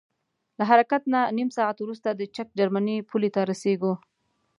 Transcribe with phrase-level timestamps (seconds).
[0.57, 3.93] له حرکت نه نیم ساعت وروسته د چک جرمني پولې ته رسیږو.